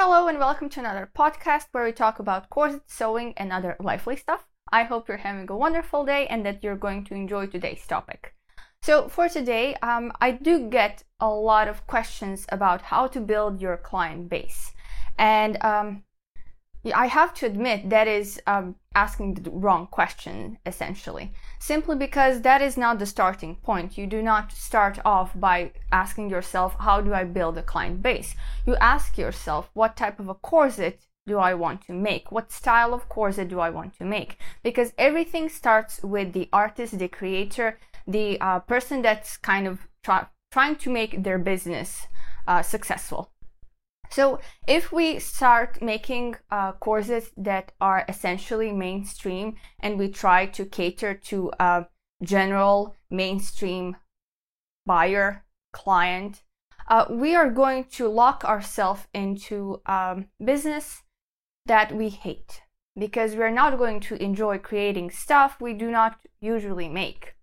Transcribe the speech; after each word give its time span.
Hello 0.00 0.28
and 0.28 0.38
welcome 0.38 0.68
to 0.68 0.78
another 0.78 1.10
podcast 1.12 1.64
where 1.72 1.82
we 1.82 1.90
talk 1.90 2.20
about 2.20 2.48
corset 2.50 2.82
sewing, 2.86 3.34
and 3.36 3.52
other 3.52 3.76
lively 3.80 4.14
stuff. 4.14 4.46
I 4.70 4.84
hope 4.84 5.08
you're 5.08 5.16
having 5.16 5.50
a 5.50 5.56
wonderful 5.56 6.04
day 6.04 6.28
and 6.28 6.46
that 6.46 6.62
you're 6.62 6.76
going 6.76 7.02
to 7.06 7.14
enjoy 7.14 7.48
today's 7.48 7.84
topic. 7.84 8.32
So, 8.80 9.08
for 9.08 9.28
today, 9.28 9.74
um, 9.82 10.12
I 10.20 10.30
do 10.30 10.70
get 10.70 11.02
a 11.18 11.28
lot 11.28 11.66
of 11.66 11.84
questions 11.88 12.46
about 12.50 12.80
how 12.80 13.08
to 13.08 13.20
build 13.20 13.60
your 13.60 13.76
client 13.76 14.28
base. 14.28 14.70
And 15.18 15.58
um, 15.64 16.04
I 16.92 17.06
have 17.06 17.34
to 17.34 17.46
admit 17.46 17.90
that 17.90 18.08
is 18.08 18.40
um, 18.46 18.76
asking 18.94 19.34
the 19.34 19.50
wrong 19.50 19.86
question, 19.86 20.58
essentially. 20.66 21.32
Simply 21.58 21.96
because 21.96 22.42
that 22.42 22.60
is 22.62 22.76
not 22.76 22.98
the 22.98 23.06
starting 23.06 23.56
point. 23.56 23.98
You 23.98 24.06
do 24.06 24.22
not 24.22 24.52
start 24.52 24.98
off 25.04 25.32
by 25.34 25.72
asking 25.92 26.30
yourself, 26.30 26.76
how 26.78 27.00
do 27.00 27.14
I 27.14 27.24
build 27.24 27.58
a 27.58 27.62
client 27.62 28.02
base? 28.02 28.34
You 28.66 28.76
ask 28.76 29.18
yourself, 29.18 29.70
what 29.74 29.96
type 29.96 30.20
of 30.20 30.28
a 30.28 30.34
corset 30.34 31.00
do 31.26 31.38
I 31.38 31.54
want 31.54 31.82
to 31.86 31.92
make? 31.92 32.32
What 32.32 32.50
style 32.52 32.94
of 32.94 33.08
corset 33.08 33.48
do 33.48 33.60
I 33.60 33.70
want 33.70 33.94
to 33.98 34.04
make? 34.04 34.38
Because 34.62 34.92
everything 34.98 35.48
starts 35.48 36.02
with 36.02 36.32
the 36.32 36.48
artist, 36.52 36.98
the 36.98 37.08
creator, 37.08 37.78
the 38.06 38.40
uh, 38.40 38.60
person 38.60 39.02
that's 39.02 39.36
kind 39.36 39.66
of 39.66 39.80
try- 40.02 40.26
trying 40.50 40.76
to 40.76 40.90
make 40.90 41.22
their 41.22 41.38
business 41.38 42.06
uh, 42.46 42.62
successful. 42.62 43.30
So 44.10 44.40
if 44.66 44.92
we 44.92 45.18
start 45.18 45.82
making 45.82 46.36
uh, 46.50 46.72
corsets 46.72 47.30
that 47.36 47.72
are 47.80 48.04
essentially 48.08 48.72
mainstream 48.72 49.56
and 49.80 49.98
we 49.98 50.08
try 50.08 50.46
to 50.46 50.64
cater 50.64 51.14
to 51.14 51.52
a 51.58 51.86
general 52.22 52.96
mainstream 53.10 53.96
buyer 54.86 55.44
client, 55.72 56.42
uh, 56.88 57.04
we 57.10 57.34
are 57.34 57.50
going 57.50 57.84
to 57.84 58.08
lock 58.08 58.44
ourselves 58.44 59.06
into 59.12 59.82
um, 59.86 60.28
business 60.42 61.02
that 61.66 61.94
we 61.94 62.08
hate 62.08 62.62
because 62.98 63.36
we're 63.36 63.50
not 63.50 63.78
going 63.78 64.00
to 64.00 64.20
enjoy 64.22 64.58
creating 64.58 65.10
stuff 65.10 65.60
we 65.60 65.74
do 65.74 65.90
not 65.90 66.18
usually 66.40 66.88
make. 66.88 67.34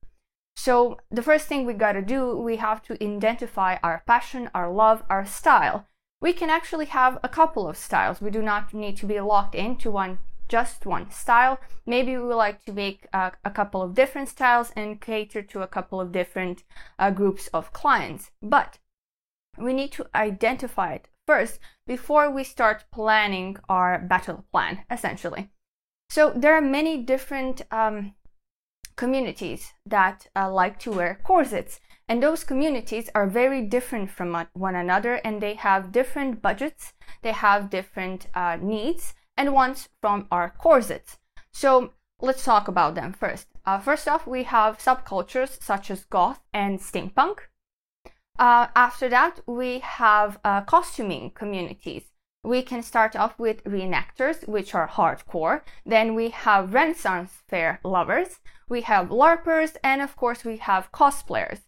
So 0.57 0.97
the 1.11 1.21
first 1.21 1.47
thing 1.47 1.65
we 1.65 1.73
got 1.73 1.93
to 1.93 2.01
do, 2.01 2.35
we 2.37 2.55
have 2.55 2.81
to 2.83 3.03
identify 3.03 3.77
our 3.83 4.03
passion, 4.07 4.49
our 4.53 4.71
love, 4.71 5.03
our 5.09 5.25
style 5.25 5.85
we 6.25 6.33
can 6.33 6.49
actually 6.49 6.87
have 6.87 7.19
a 7.21 7.29
couple 7.29 7.67
of 7.69 7.77
styles. 7.77 8.19
We 8.19 8.31
do 8.31 8.41
not 8.41 8.73
need 8.73 8.97
to 8.97 9.05
be 9.05 9.19
locked 9.19 9.53
into 9.53 9.91
one 9.91 10.17
just 10.47 10.83
one 10.83 11.11
style. 11.11 11.59
Maybe 11.85 12.17
we 12.17 12.23
would 12.23 12.43
like 12.47 12.65
to 12.65 12.73
make 12.73 13.05
uh, 13.13 13.29
a 13.43 13.51
couple 13.51 13.83
of 13.83 13.93
different 13.93 14.29
styles 14.29 14.71
and 14.75 14.99
cater 14.99 15.43
to 15.43 15.61
a 15.61 15.67
couple 15.67 16.01
of 16.01 16.11
different 16.11 16.63
uh, 16.97 17.11
groups 17.11 17.47
of 17.53 17.73
clients. 17.73 18.31
But 18.41 18.79
we 19.59 19.71
need 19.71 19.91
to 19.93 20.07
identify 20.15 20.93
it 20.93 21.09
first 21.27 21.59
before 21.85 22.31
we 22.31 22.43
start 22.43 22.85
planning 22.91 23.57
our 23.69 23.99
battle 23.99 24.45
plan, 24.51 24.83
essentially. 24.89 25.49
So 26.09 26.33
there 26.35 26.55
are 26.55 26.71
many 26.79 27.03
different 27.03 27.61
um, 27.69 28.15
communities 28.95 29.73
that 29.85 30.27
uh, 30.35 30.51
like 30.51 30.79
to 30.79 30.91
wear 30.91 31.19
corsets. 31.23 31.79
And 32.07 32.21
those 32.21 32.43
communities 32.43 33.09
are 33.15 33.27
very 33.27 33.61
different 33.63 34.11
from 34.11 34.47
one 34.53 34.75
another 34.75 35.15
and 35.15 35.41
they 35.41 35.55
have 35.55 35.91
different 35.91 36.41
budgets, 36.41 36.93
they 37.23 37.31
have 37.31 37.71
different 37.71 38.27
uh, 38.35 38.57
needs 38.61 39.15
and 39.35 39.53
wants 39.53 39.89
from 40.01 40.27
our 40.31 40.51
corsets. 40.51 41.17
So 41.51 41.93
let's 42.21 42.43
talk 42.43 42.67
about 42.67 42.95
them 42.95 43.13
first. 43.13 43.47
Uh, 43.65 43.79
first 43.79 44.07
off, 44.07 44.27
we 44.27 44.43
have 44.43 44.77
subcultures 44.77 45.61
such 45.61 45.89
as 45.89 46.05
goth 46.05 46.41
and 46.53 46.79
steampunk. 46.79 47.39
Uh, 48.37 48.67
after 48.75 49.09
that, 49.09 49.39
we 49.47 49.79
have 49.79 50.39
uh, 50.43 50.61
costuming 50.61 51.31
communities. 51.31 52.03
We 52.43 52.61
can 52.61 52.83
start 52.83 53.15
off 53.15 53.39
with 53.39 53.63
reenactors, 53.63 54.47
which 54.47 54.75
are 54.75 54.87
hardcore. 54.87 55.61
Then 55.85 56.13
we 56.13 56.29
have 56.29 56.73
Renaissance 56.75 57.41
fair 57.47 57.79
lovers. 57.83 58.39
We 58.69 58.81
have 58.81 59.09
LARPers, 59.09 59.77
and 59.83 60.01
of 60.01 60.15
course, 60.15 60.45
we 60.45 60.57
have 60.57 60.91
cosplayers. 60.91 61.61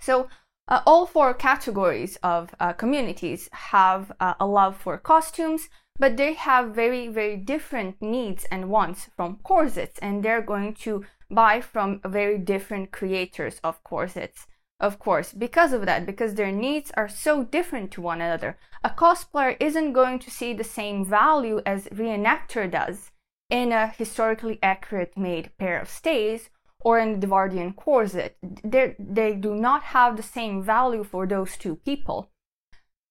So 0.00 0.28
uh, 0.66 0.80
all 0.86 1.06
four 1.06 1.34
categories 1.34 2.16
of 2.22 2.54
uh, 2.58 2.72
communities 2.72 3.48
have 3.52 4.12
uh, 4.20 4.34
a 4.40 4.46
love 4.46 4.76
for 4.76 4.96
costumes, 4.98 5.68
but 5.98 6.16
they 6.16 6.32
have 6.32 6.74
very, 6.74 7.08
very 7.08 7.36
different 7.36 8.00
needs 8.00 8.46
and 8.50 8.70
wants 8.70 9.10
from 9.16 9.38
corsets, 9.44 9.98
and 10.00 10.22
they're 10.22 10.42
going 10.42 10.74
to 10.74 11.04
buy 11.30 11.60
from 11.60 12.00
very 12.04 12.38
different 12.38 12.92
creators 12.92 13.60
of 13.62 13.82
corsets. 13.84 14.46
Of 14.80 14.98
course, 14.98 15.32
because 15.32 15.72
of 15.72 15.86
that, 15.86 16.04
because 16.04 16.34
their 16.34 16.50
needs 16.50 16.90
are 16.96 17.08
so 17.08 17.44
different 17.44 17.90
to 17.92 18.02
one 18.02 18.20
another. 18.20 18.58
A 18.82 18.90
cosplayer 18.90 19.56
isn't 19.60 19.92
going 19.92 20.18
to 20.18 20.30
see 20.30 20.52
the 20.52 20.64
same 20.64 21.04
value 21.04 21.60
as 21.64 21.88
reenactor 21.88 22.70
does 22.70 23.10
in 23.50 23.70
a 23.70 23.88
historically 23.88 24.58
accurate 24.62 25.16
made 25.16 25.56
pair 25.58 25.78
of 25.78 25.88
stays 25.88 26.50
or 26.84 26.98
in 26.98 27.18
the 27.18 27.26
Edvardian 27.26 27.74
corset. 27.74 28.36
They're, 28.62 28.94
they 28.98 29.34
do 29.34 29.54
not 29.54 29.82
have 29.82 30.16
the 30.16 30.22
same 30.22 30.62
value 30.62 31.02
for 31.02 31.26
those 31.26 31.56
two 31.56 31.76
people. 31.76 32.30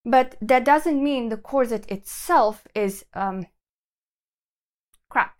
But 0.05 0.35
that 0.41 0.63
doesn't 0.63 1.03
mean 1.03 1.29
the 1.29 1.37
corset 1.37 1.89
itself 1.89 2.67
is 2.75 3.05
um, 3.13 3.47
crap. 5.09 5.35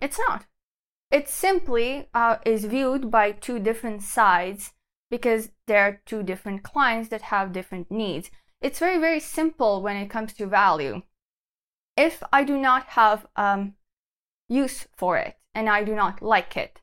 It's 0.00 0.18
not. 0.28 0.46
It 1.10 1.28
simply 1.28 2.08
uh, 2.12 2.38
is 2.44 2.64
viewed 2.64 3.10
by 3.10 3.30
two 3.30 3.60
different 3.60 4.02
sides 4.02 4.72
because 5.08 5.50
there 5.66 5.82
are 5.82 6.00
two 6.04 6.24
different 6.24 6.64
clients 6.64 7.10
that 7.10 7.22
have 7.22 7.52
different 7.52 7.90
needs. 7.90 8.30
It's 8.60 8.80
very, 8.80 8.98
very 8.98 9.20
simple 9.20 9.82
when 9.82 9.96
it 9.96 10.10
comes 10.10 10.32
to 10.34 10.46
value. 10.46 11.02
If 11.96 12.22
I 12.32 12.42
do 12.42 12.58
not 12.58 12.86
have 12.88 13.26
um, 13.36 13.74
use 14.48 14.88
for 14.96 15.16
it 15.16 15.36
and 15.54 15.68
I 15.68 15.84
do 15.84 15.94
not 15.94 16.22
like 16.22 16.56
it, 16.56 16.80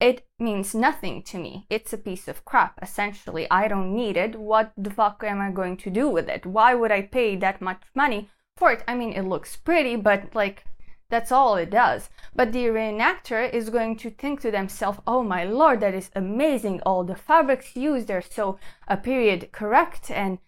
it 0.00 0.26
means 0.38 0.74
nothing 0.74 1.22
to 1.22 1.38
me. 1.38 1.66
It's 1.70 1.92
a 1.92 1.98
piece 1.98 2.28
of 2.28 2.44
crap, 2.44 2.78
essentially. 2.82 3.46
I 3.50 3.68
don't 3.68 3.94
need 3.94 4.16
it. 4.16 4.38
What 4.38 4.72
the 4.76 4.90
fuck 4.90 5.22
am 5.24 5.40
I 5.40 5.50
going 5.50 5.76
to 5.78 5.90
do 5.90 6.08
with 6.08 6.28
it? 6.28 6.44
Why 6.44 6.74
would 6.74 6.92
I 6.92 7.02
pay 7.02 7.36
that 7.36 7.62
much 7.62 7.82
money 7.94 8.28
for 8.56 8.72
it? 8.72 8.82
I 8.86 8.94
mean, 8.94 9.12
it 9.12 9.22
looks 9.22 9.56
pretty, 9.56 9.96
but 9.96 10.34
like, 10.34 10.64
that's 11.10 11.30
all 11.30 11.56
it 11.56 11.70
does. 11.70 12.10
But 12.34 12.52
the 12.52 12.64
reenactor 12.66 13.52
is 13.52 13.70
going 13.70 13.96
to 13.98 14.10
think 14.10 14.40
to 14.40 14.50
themselves, 14.50 14.98
oh 15.06 15.22
my 15.22 15.44
lord, 15.44 15.80
that 15.80 15.94
is 15.94 16.10
amazing. 16.14 16.80
All 16.84 17.04
the 17.04 17.14
fabrics 17.14 17.76
used 17.76 18.10
are 18.10 18.22
so 18.22 18.58
a 18.88 18.96
period 18.96 19.52
correct, 19.52 20.10
and 20.10 20.38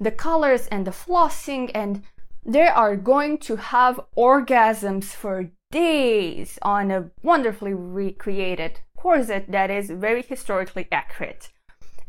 the 0.00 0.10
colors 0.10 0.66
and 0.66 0.86
the 0.86 0.90
flossing, 0.90 1.70
and 1.74 2.02
they 2.44 2.66
are 2.66 2.96
going 2.96 3.38
to 3.38 3.56
have 3.56 4.00
orgasms 4.16 5.04
for 5.04 5.50
days 5.70 6.58
on 6.62 6.90
a 6.90 7.10
wonderfully 7.22 7.74
recreated 7.74 8.80
corset 8.96 9.50
that 9.50 9.70
is 9.70 9.90
very 9.90 10.22
historically 10.22 10.88
accurate. 10.90 11.50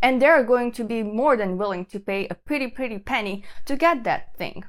And 0.02 0.22
they're 0.22 0.44
going 0.44 0.72
to 0.74 0.84
be 0.84 1.04
more 1.04 1.36
than 1.36 1.58
willing 1.58 1.86
to 1.86 2.00
pay 2.00 2.28
a 2.28 2.36
pretty, 2.36 2.68
pretty 2.68 3.00
penny 3.00 3.44
to 3.66 3.76
get 3.76 4.04
that 4.04 4.36
thing. 4.38 4.64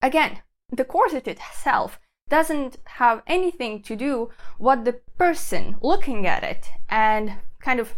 Again, 0.00 0.42
the 0.70 0.84
corset 0.84 1.28
itself 1.28 2.00
doesn't 2.28 2.78
have 2.84 3.22
anything 3.26 3.82
to 3.82 3.94
do 3.94 4.20
with 4.20 4.30
what 4.58 4.84
the 4.84 4.94
person 5.18 5.76
looking 5.82 6.26
at 6.26 6.42
it 6.42 6.70
and 6.88 7.34
kind 7.60 7.78
of 7.78 7.94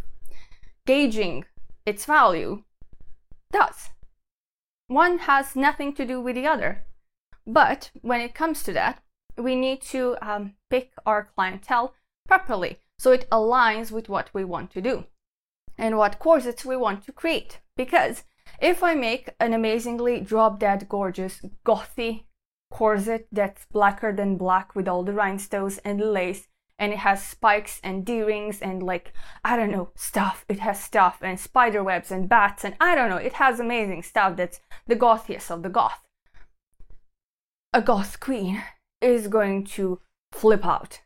gauging 0.87 1.45
its 1.87 2.05
value 2.05 2.65
does. 3.53 3.91
One 4.89 5.19
has 5.19 5.55
nothing 5.55 5.95
to 5.95 6.05
do 6.05 6.21
with 6.21 6.35
the 6.35 6.47
other. 6.47 6.85
But 7.47 7.91
when 8.03 8.21
it 8.21 8.35
comes 8.35 8.63
to 8.65 8.73
that, 8.73 9.03
we 9.37 9.55
need 9.55 9.83
to 9.83 10.17
um, 10.21 10.55
pick 10.71 10.93
our 11.07 11.31
clientele 11.35 11.95
properly 12.27 12.79
so 12.99 13.13
it 13.13 13.29
aligns 13.31 13.91
with 13.91 14.09
what 14.09 14.31
we 14.33 14.45
want 14.45 14.71
to 14.73 14.81
do 14.81 15.05
and 15.77 15.99
what 15.99 16.19
corsets 16.19 16.65
we 16.65 16.77
want 16.77 17.05
to 17.05 17.13
create. 17.13 17.61
Because 17.77 18.25
if 18.61 18.83
I 18.83 18.95
make 18.95 19.31
an 19.41 19.53
amazingly 19.53 20.21
drop 20.21 20.61
dead 20.61 20.89
gorgeous 20.89 21.41
gothy 21.67 22.25
corset 22.71 23.27
that's 23.31 23.67
blacker 23.67 24.13
than 24.13 24.37
black 24.37 24.75
with 24.75 24.89
all 24.89 25.05
the 25.05 25.13
rhinestones 25.13 25.79
and 25.79 26.01
lace 26.01 26.49
and 26.79 26.93
it 26.93 26.99
has 26.99 27.23
spikes 27.23 27.81
and 27.85 28.05
D-rings 28.05 28.61
and 28.61 28.83
like 28.83 29.13
I 29.45 29.57
don't 29.57 29.71
know 29.71 29.91
stuff. 29.95 30.45
It 30.49 30.59
has 30.61 30.83
stuff 30.83 31.19
and 31.23 31.39
spider 31.39 31.85
webs 31.85 32.11
and 32.11 32.29
bats 32.29 32.65
and 32.65 32.75
I 32.81 32.95
don't 32.95 33.11
know. 33.11 33.17
It 33.17 33.35
has 33.35 33.61
amazing 33.61 34.03
stuff 34.03 34.37
that's 34.37 34.61
the 34.87 34.97
gothiest 34.97 35.51
of 35.51 35.63
the 35.63 35.69
goth. 35.69 36.01
A 37.73 37.81
goth 37.81 38.21
queen 38.21 38.63
is 39.01 39.29
going 39.29 39.65
to 39.65 40.01
flip 40.33 40.67
out. 40.67 41.01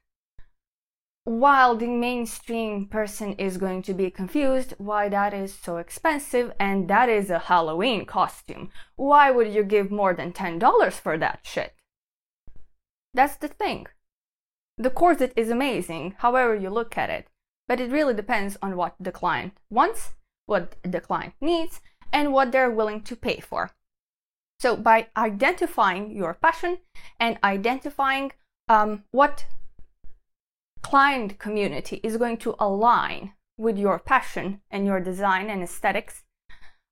While 1.29 1.77
the 1.77 1.89
mainstream 1.89 2.87
person 2.87 3.35
is 3.35 3.59
going 3.59 3.83
to 3.83 3.93
be 3.93 4.11
confused 4.11 4.73
why 4.79 5.11
that 5.11 5.35
is 5.35 5.53
so 5.55 5.77
expensive 5.77 6.55
and 6.59 6.89
that 6.89 7.11
is 7.11 7.29
a 7.29 7.39
Halloween 7.39 8.07
costume. 8.07 8.71
Why 8.97 9.31
would 9.31 9.53
you 9.53 9.63
give 9.63 9.91
more 9.91 10.15
than 10.15 10.33
$10 10.33 10.95
for 10.95 11.19
that 11.19 11.41
shit? 11.43 11.75
That's 13.13 13.37
the 13.37 13.49
thing. 13.49 13.89
The 14.79 14.89
corset 14.89 15.35
is 15.37 15.51
amazing, 15.51 16.15
however 16.17 16.55
you 16.55 16.71
look 16.71 16.97
at 16.97 17.11
it, 17.11 17.27
but 17.67 17.79
it 17.79 17.93
really 17.93 18.15
depends 18.15 18.57
on 18.63 18.75
what 18.75 18.95
the 18.99 19.13
client 19.13 19.53
wants, 19.69 20.15
what 20.47 20.77
the 20.83 21.03
client 21.03 21.35
needs, 21.43 21.83
and 22.11 22.33
what 22.33 22.53
they're 22.53 22.71
willing 22.71 23.03
to 23.03 23.15
pay 23.15 23.41
for. 23.41 23.73
So, 24.61 24.77
by 24.77 25.09
identifying 25.15 26.11
your 26.11 26.33
passion 26.33 26.79
and 27.21 27.37
identifying 27.45 28.33
um, 28.71 29.05
what 29.11 29.45
client 30.83 31.39
community 31.39 32.01
is 32.03 32.17
going 32.17 32.39
to 32.39 32.55
align 32.59 33.33
with 33.59 33.77
your 33.77 33.99
passion 33.99 34.61
and 34.71 34.87
your 34.87 35.01
design 35.01 35.51
and 35.51 35.63
aesthetics, 35.63 36.23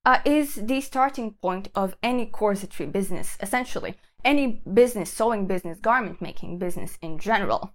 uh, 0.05 0.21
is 0.25 0.55
the 0.55 0.81
starting 0.81 1.33
point 1.33 1.69
of 1.75 1.97
any 2.03 2.27
corsetry 2.27 2.91
business, 2.91 3.37
essentially. 3.41 3.95
Any 4.25 4.63
business, 4.73 5.13
sewing 5.13 5.47
business, 5.47 5.79
garment 5.79 6.21
making 6.21 6.59
business 6.59 6.99
in 7.01 7.19
general. 7.19 7.73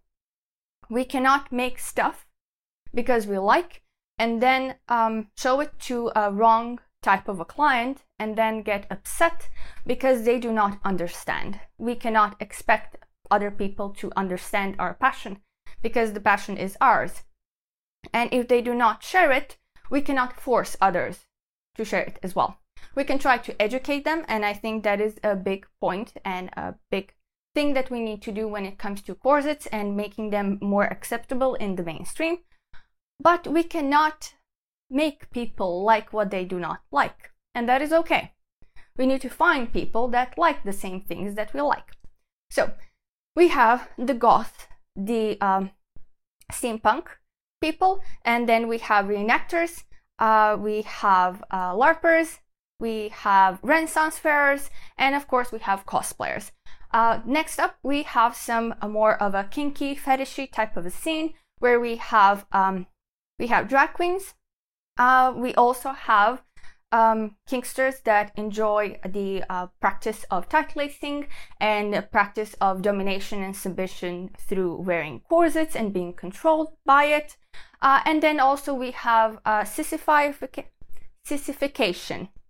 We 0.89 1.05
cannot 1.05 1.51
make 1.51 1.79
stuff 1.79 2.27
because 2.93 3.27
we 3.27 3.37
like 3.37 3.81
and 4.17 4.41
then 4.41 4.75
um, 4.89 5.27
show 5.37 5.59
it 5.61 5.71
to 5.79 6.11
a 6.15 6.31
wrong 6.31 6.79
type 7.01 7.27
of 7.27 7.39
a 7.39 7.45
client 7.45 8.03
and 8.19 8.37
then 8.37 8.61
get 8.61 8.85
upset 8.89 9.49
because 9.85 10.23
they 10.23 10.39
do 10.39 10.51
not 10.51 10.79
understand. 10.83 11.59
We 11.77 11.95
cannot 11.95 12.35
expect 12.39 12.97
other 13.29 13.49
people 13.49 13.89
to 13.89 14.11
understand 14.15 14.75
our 14.77 14.93
passion 14.93 15.39
because 15.81 16.13
the 16.13 16.19
passion 16.19 16.57
is 16.57 16.77
ours. 16.79 17.23
And 18.13 18.33
if 18.33 18.47
they 18.47 18.61
do 18.61 18.73
not 18.73 19.03
share 19.03 19.31
it, 19.31 19.57
we 19.89 20.01
cannot 20.01 20.39
force 20.39 20.77
others 20.81 21.25
to 21.75 21.85
share 21.85 22.03
it 22.03 22.19
as 22.23 22.35
well. 22.35 22.59
We 22.95 23.03
can 23.03 23.19
try 23.19 23.37
to 23.37 23.61
educate 23.61 24.03
them, 24.03 24.25
and 24.27 24.45
I 24.45 24.53
think 24.53 24.83
that 24.83 24.99
is 24.99 25.19
a 25.23 25.35
big 25.35 25.67
point 25.79 26.13
and 26.25 26.49
a 26.53 26.75
big 26.89 27.13
thing 27.53 27.73
that 27.73 27.91
we 27.91 27.99
need 27.99 28.21
to 28.23 28.31
do 28.31 28.47
when 28.47 28.65
it 28.65 28.79
comes 28.79 29.01
to 29.03 29.15
corsets 29.15 29.67
and 29.67 29.95
making 29.95 30.29
them 30.29 30.57
more 30.61 30.85
acceptable 30.85 31.55
in 31.55 31.75
the 31.75 31.83
mainstream. 31.83 32.39
But 33.19 33.47
we 33.47 33.63
cannot 33.63 34.33
make 34.89 35.31
people 35.31 35.83
like 35.83 36.11
what 36.11 36.31
they 36.31 36.43
do 36.43 36.59
not 36.59 36.81
like, 36.91 37.31
and 37.53 37.69
that 37.69 37.81
is 37.81 37.93
okay. 37.93 38.33
We 38.97 39.05
need 39.05 39.21
to 39.21 39.29
find 39.29 39.71
people 39.71 40.07
that 40.09 40.37
like 40.37 40.63
the 40.63 40.73
same 40.73 41.01
things 41.01 41.35
that 41.35 41.53
we 41.53 41.61
like. 41.61 41.95
So 42.49 42.73
we 43.35 43.49
have 43.49 43.89
the 43.97 44.13
goth, 44.13 44.67
the 44.95 45.39
um, 45.41 45.71
steampunk 46.51 47.07
people, 47.61 48.01
and 48.23 48.47
then 48.47 48.67
we 48.67 48.79
have 48.79 49.05
reenactors, 49.05 49.83
uh, 50.19 50.57
we 50.59 50.81
have 50.83 51.43
uh, 51.51 51.73
LARPers, 51.73 52.39
we 52.79 53.09
have 53.09 53.59
Renaissance 53.61 54.17
fairs, 54.17 54.69
and 54.97 55.15
of 55.15 55.27
course 55.27 55.51
we 55.51 55.59
have 55.59 55.85
cosplayers. 55.85 56.51
Uh, 56.93 57.19
next 57.25 57.59
up, 57.59 57.77
we 57.83 58.03
have 58.03 58.35
some 58.35 58.75
uh, 58.81 58.87
more 58.87 59.15
of 59.21 59.33
a 59.33 59.45
kinky, 59.45 59.95
fetishy 59.95 60.51
type 60.51 60.75
of 60.75 60.85
a 60.85 60.91
scene 60.91 61.33
where 61.59 61.79
we 61.79 61.95
have 61.95 62.45
um, 62.51 62.87
we 63.39 63.47
have 63.47 63.69
drag 63.69 63.93
queens. 63.93 64.33
Uh, 64.97 65.33
we 65.35 65.53
also 65.55 65.91
have 65.91 66.43
um, 66.91 67.35
kinksters 67.49 68.03
that 68.03 68.31
enjoy 68.35 68.99
the 69.07 69.43
uh, 69.49 69.67
practice 69.79 70.25
of 70.29 70.49
tight 70.49 70.75
lacing 70.75 71.27
and 71.59 72.07
practice 72.11 72.55
of 72.59 72.81
domination 72.81 73.41
and 73.41 73.55
submission 73.55 74.31
through 74.37 74.81
wearing 74.81 75.21
corsets 75.29 75.75
and 75.75 75.93
being 75.93 76.13
controlled 76.13 76.73
by 76.85 77.05
it. 77.05 77.37
Uh, 77.81 78.01
and 78.05 78.21
then 78.21 78.39
also 78.39 78.73
we 78.73 78.91
have 78.91 79.39
uh, 79.45 79.63
sissification. 79.63 80.65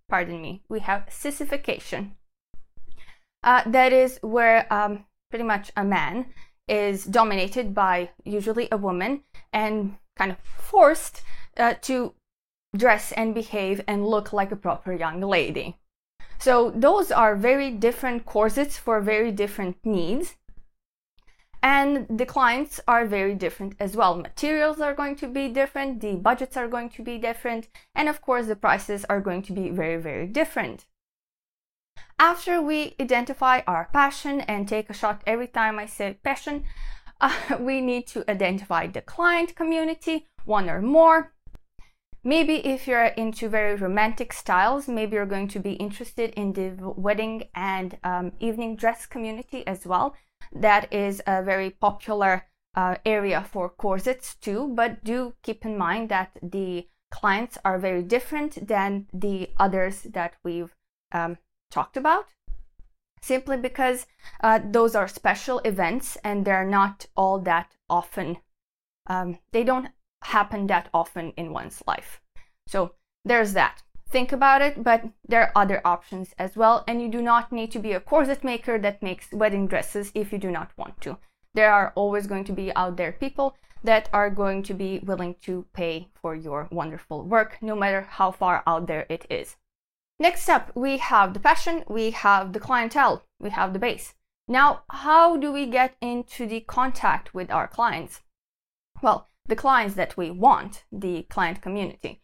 Pardon 0.08 0.42
me. 0.42 0.62
We 0.68 0.80
have 0.80 1.06
sissification. 1.08 2.16
Uh, 3.42 3.62
that 3.66 3.92
is 3.92 4.18
where 4.22 4.72
um, 4.72 5.04
pretty 5.30 5.44
much 5.44 5.72
a 5.76 5.84
man 5.84 6.26
is 6.68 7.04
dominated 7.04 7.74
by 7.74 8.10
usually 8.24 8.68
a 8.70 8.76
woman 8.76 9.22
and 9.52 9.96
kind 10.16 10.30
of 10.30 10.38
forced 10.38 11.22
uh, 11.56 11.74
to 11.82 12.14
dress 12.76 13.12
and 13.12 13.34
behave 13.34 13.80
and 13.86 14.06
look 14.06 14.32
like 14.32 14.50
a 14.50 14.56
proper 14.56 14.92
young 14.92 15.20
lady. 15.20 15.76
So 16.38 16.70
those 16.74 17.12
are 17.12 17.36
very 17.36 17.70
different 17.70 18.26
corsets 18.26 18.76
for 18.76 19.00
very 19.00 19.30
different 19.30 19.76
needs. 19.84 20.36
And 21.62 22.06
the 22.10 22.26
clients 22.26 22.80
are 22.88 23.06
very 23.06 23.36
different 23.36 23.76
as 23.78 23.94
well. 23.94 24.16
Materials 24.16 24.80
are 24.80 24.94
going 24.94 25.14
to 25.16 25.28
be 25.28 25.48
different, 25.48 26.00
the 26.00 26.16
budgets 26.16 26.56
are 26.56 26.66
going 26.66 26.90
to 26.90 27.02
be 27.02 27.18
different, 27.18 27.68
and 27.94 28.08
of 28.08 28.20
course 28.20 28.46
the 28.46 28.56
prices 28.56 29.04
are 29.08 29.20
going 29.20 29.42
to 29.42 29.52
be 29.52 29.70
very, 29.70 30.00
very 30.00 30.26
different. 30.26 30.86
After 32.18 32.60
we 32.60 32.96
identify 33.00 33.60
our 33.68 33.88
passion 33.92 34.40
and 34.40 34.66
take 34.66 34.90
a 34.90 34.94
shot 34.94 35.22
every 35.24 35.46
time 35.46 35.78
I 35.78 35.86
say 35.86 36.18
passion, 36.24 36.64
uh, 37.20 37.32
we 37.60 37.80
need 37.80 38.08
to 38.08 38.28
identify 38.28 38.88
the 38.88 39.00
client 39.00 39.54
community, 39.54 40.26
one 40.44 40.68
or 40.68 40.82
more, 40.82 41.32
Maybe 42.24 42.64
if 42.64 42.86
you're 42.86 43.06
into 43.06 43.48
very 43.48 43.74
romantic 43.74 44.32
styles, 44.32 44.86
maybe 44.86 45.16
you're 45.16 45.26
going 45.26 45.48
to 45.48 45.58
be 45.58 45.72
interested 45.72 46.30
in 46.30 46.52
the 46.52 46.76
wedding 46.96 47.48
and 47.54 47.98
um, 48.04 48.32
evening 48.38 48.76
dress 48.76 49.06
community 49.06 49.66
as 49.66 49.86
well. 49.86 50.14
That 50.52 50.92
is 50.92 51.20
a 51.26 51.42
very 51.42 51.70
popular 51.70 52.46
uh, 52.76 52.96
area 53.04 53.42
for 53.42 53.68
corsets 53.68 54.36
too, 54.36 54.72
but 54.74 55.02
do 55.02 55.34
keep 55.42 55.64
in 55.64 55.76
mind 55.76 56.10
that 56.10 56.38
the 56.40 56.86
clients 57.10 57.58
are 57.64 57.78
very 57.78 58.02
different 58.02 58.68
than 58.68 59.06
the 59.12 59.50
others 59.58 60.02
that 60.02 60.34
we've 60.44 60.74
um, 61.10 61.38
talked 61.70 61.96
about. 61.96 62.26
Simply 63.20 63.56
because 63.56 64.06
uh, 64.42 64.60
those 64.64 64.94
are 64.94 65.08
special 65.08 65.58
events 65.60 66.16
and 66.24 66.44
they're 66.44 66.64
not 66.64 67.06
all 67.16 67.40
that 67.40 67.76
often. 67.90 68.38
Um, 69.08 69.38
they 69.52 69.64
don't 69.64 69.88
happen 70.22 70.66
that 70.68 70.88
often 70.94 71.32
in 71.36 71.52
one's 71.52 71.82
life. 71.86 72.20
So 72.66 72.94
there's 73.24 73.52
that. 73.52 73.82
Think 74.08 74.32
about 74.32 74.60
it, 74.60 74.82
but 74.84 75.04
there 75.26 75.42
are 75.42 75.52
other 75.54 75.80
options 75.84 76.34
as 76.38 76.56
well, 76.56 76.84
and 76.86 77.00
you 77.00 77.08
do 77.08 77.22
not 77.22 77.50
need 77.50 77.70
to 77.72 77.78
be 77.78 77.92
a 77.92 78.00
corset 78.00 78.44
maker 78.44 78.78
that 78.78 79.02
makes 79.02 79.32
wedding 79.32 79.66
dresses 79.66 80.12
if 80.14 80.32
you 80.32 80.38
do 80.38 80.50
not 80.50 80.70
want 80.76 81.00
to. 81.00 81.16
There 81.54 81.72
are 81.72 81.92
always 81.94 82.26
going 82.26 82.44
to 82.44 82.52
be 82.52 82.74
out 82.74 82.96
there 82.96 83.12
people 83.12 83.56
that 83.84 84.08
are 84.12 84.30
going 84.30 84.62
to 84.64 84.74
be 84.74 85.00
willing 85.00 85.34
to 85.42 85.66
pay 85.72 86.08
for 86.14 86.34
your 86.34 86.68
wonderful 86.70 87.24
work, 87.24 87.58
no 87.60 87.74
matter 87.74 88.02
how 88.02 88.30
far 88.30 88.62
out 88.66 88.86
there 88.86 89.06
it 89.08 89.26
is. 89.30 89.56
Next 90.18 90.48
up, 90.48 90.70
we 90.76 90.98
have 90.98 91.34
the 91.34 91.40
passion, 91.40 91.84
we 91.88 92.10
have 92.10 92.52
the 92.52 92.60
clientele, 92.60 93.24
we 93.40 93.50
have 93.50 93.72
the 93.72 93.78
base. 93.78 94.14
Now, 94.46 94.82
how 94.90 95.36
do 95.36 95.50
we 95.52 95.66
get 95.66 95.96
into 96.00 96.46
the 96.46 96.60
contact 96.60 97.34
with 97.34 97.50
our 97.50 97.66
clients? 97.66 98.20
Well, 99.02 99.26
the 99.46 99.56
clients 99.56 99.94
that 99.94 100.16
we 100.16 100.30
want, 100.30 100.84
the 100.90 101.24
client 101.24 101.62
community. 101.62 102.22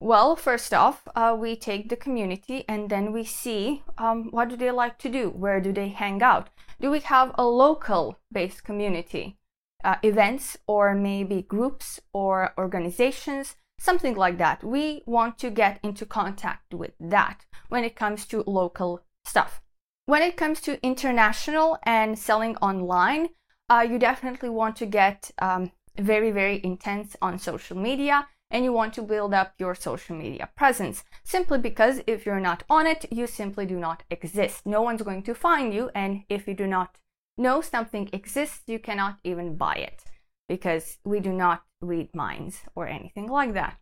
Well, 0.00 0.34
first 0.34 0.72
off, 0.72 1.02
uh, 1.14 1.36
we 1.38 1.56
take 1.56 1.88
the 1.88 1.96
community 1.96 2.64
and 2.66 2.88
then 2.88 3.12
we 3.12 3.24
see 3.24 3.82
um, 3.98 4.30
what 4.30 4.48
do 4.48 4.56
they 4.56 4.70
like 4.70 4.98
to 5.00 5.10
do, 5.10 5.28
where 5.28 5.60
do 5.60 5.72
they 5.72 5.88
hang 5.88 6.22
out. 6.22 6.48
Do 6.80 6.90
we 6.90 7.00
have 7.00 7.32
a 7.34 7.44
local 7.44 8.18
based 8.32 8.64
community, 8.64 9.36
uh, 9.84 9.96
events 10.02 10.56
or 10.66 10.94
maybe 10.94 11.42
groups 11.42 12.00
or 12.12 12.52
organizations, 12.58 13.56
something 13.78 14.14
like 14.14 14.38
that. 14.38 14.62
We 14.62 15.02
want 15.06 15.38
to 15.38 15.50
get 15.50 15.80
into 15.82 16.06
contact 16.06 16.74
with 16.74 16.92
that 17.00 17.46
when 17.68 17.84
it 17.84 17.96
comes 17.96 18.26
to 18.26 18.44
local 18.46 19.02
stuff. 19.24 19.62
When 20.06 20.22
it 20.22 20.36
comes 20.36 20.60
to 20.62 20.82
international 20.84 21.78
and 21.84 22.18
selling 22.18 22.56
online, 22.56 23.30
uh, 23.68 23.86
you 23.88 23.98
definitely 23.98 24.48
want 24.50 24.76
to 24.76 24.86
get 24.86 25.30
um, 25.40 25.72
very, 25.98 26.30
very 26.30 26.60
intense 26.64 27.16
on 27.20 27.38
social 27.38 27.76
media 27.76 28.26
and 28.50 28.64
you 28.64 28.72
want 28.72 28.92
to 28.94 29.02
build 29.02 29.32
up 29.32 29.54
your 29.58 29.74
social 29.74 30.16
media 30.16 30.48
presence 30.56 31.04
simply 31.22 31.58
because 31.58 32.00
if 32.06 32.26
you're 32.26 32.40
not 32.40 32.64
on 32.68 32.86
it, 32.86 33.06
you 33.10 33.26
simply 33.26 33.64
do 33.64 33.78
not 33.78 34.02
exist. 34.10 34.66
No 34.66 34.82
one's 34.82 35.02
going 35.02 35.22
to 35.22 35.34
find 35.34 35.72
you, 35.72 35.90
and 35.94 36.24
if 36.28 36.48
you 36.48 36.54
do 36.54 36.66
not 36.66 36.96
know 37.38 37.60
something 37.60 38.10
exists, 38.12 38.62
you 38.66 38.78
cannot 38.78 39.18
even 39.24 39.56
buy 39.56 39.74
it 39.74 40.04
because 40.48 40.98
we 41.04 41.20
do 41.20 41.32
not 41.32 41.62
read 41.80 42.14
minds 42.14 42.62
or 42.74 42.88
anything 42.88 43.28
like 43.28 43.54
that. 43.54 43.78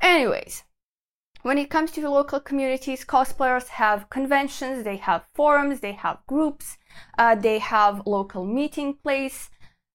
Anyways, 0.00 0.64
when 1.42 1.56
it 1.56 1.70
comes 1.70 1.92
to 1.92 2.10
local 2.10 2.40
communities, 2.40 3.04
cosplayers 3.04 3.68
have 3.68 4.10
conventions, 4.10 4.82
they 4.82 4.96
have 4.96 5.26
forums, 5.34 5.80
they 5.80 5.92
have 5.92 6.18
groups, 6.26 6.78
uh, 7.16 7.36
they 7.36 7.60
have 7.60 8.06
local 8.06 8.44
meeting 8.44 8.94
place, 8.94 9.50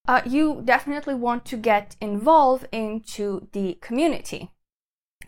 uh, 0.06 0.22
you 0.26 0.62
definitely 0.64 1.14
want 1.14 1.44
to 1.46 1.56
get 1.56 1.96
involved 2.00 2.66
into 2.72 3.48
the 3.52 3.78
community 3.80 4.50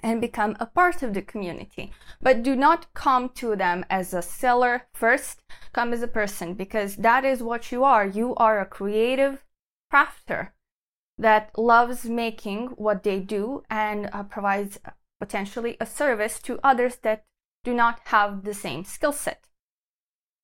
and 0.01 0.21
become 0.21 0.57
a 0.61 0.67
part 0.67 1.03
of 1.03 1.15
the 1.15 1.23
community. 1.23 1.93
But 2.21 2.43
do 2.43 2.55
not 2.55 2.93
come 2.95 3.31
to 3.37 3.57
them 3.57 3.85
as 3.89 4.13
a 4.13 4.23
seller 4.23 4.87
first, 4.93 5.41
come 5.73 5.93
as 5.93 6.03
a 6.03 6.09
person 6.09 6.55
because 6.55 6.97
that 6.97 7.25
is 7.25 7.43
what 7.43 7.73
you 7.73 7.85
are. 7.85 8.07
You 8.07 8.35
are 8.37 8.61
a 8.61 8.67
creative 8.67 9.45
crafter 9.93 10.51
that 11.19 11.51
loves 11.59 12.05
making 12.05 12.69
what 12.77 13.03
they 13.03 13.21
do 13.21 13.63
and 13.71 14.11
uh, 14.13 14.23
provides 14.25 14.79
potentially 15.19 15.79
a 15.81 15.87
service 15.87 16.39
to 16.41 16.61
others 16.63 16.97
that 16.97 17.25
do 17.65 17.73
not 17.73 18.01
have 18.05 18.45
the 18.45 18.55
same 18.55 18.85
skill 18.85 19.13
set 19.13 19.47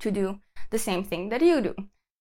to 0.01 0.11
do 0.11 0.41
the 0.71 0.79
same 0.79 1.05
thing 1.05 1.29
that 1.29 1.43
you 1.43 1.61
do. 1.61 1.75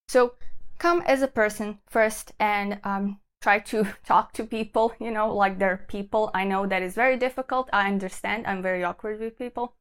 So 0.10 0.34
come 0.82 1.04
as 1.06 1.22
a 1.22 1.28
person 1.28 1.78
first 1.88 2.32
and 2.40 2.80
um, 2.84 3.20
try 3.40 3.60
to 3.60 3.86
talk 4.06 4.34
to 4.34 4.44
people, 4.44 4.94
you 5.00 5.12
know, 5.12 5.34
like 5.34 5.60
they're 5.60 5.86
people. 5.88 6.32
I 6.34 6.44
know 6.44 6.66
that 6.66 6.82
is 6.82 6.96
very 6.96 7.18
difficult. 7.18 7.70
I 7.72 7.88
understand. 7.88 8.48
I'm 8.48 8.64
very 8.64 8.84
awkward 8.84 9.20
with 9.20 9.38
people. 9.38 9.76